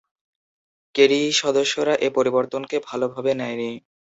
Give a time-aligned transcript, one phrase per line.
[0.95, 3.71] KDE সদস্যরা এ পরিবর্তনকে ভাল ভাবে নেয়নি।